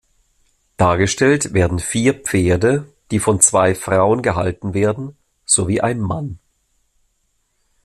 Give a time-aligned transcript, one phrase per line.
[0.77, 6.39] Dargestellt werden vier Pferde, die von zwei Frauen gehalten werden, sowie ein Mann.